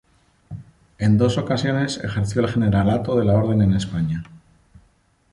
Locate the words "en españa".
3.61-4.23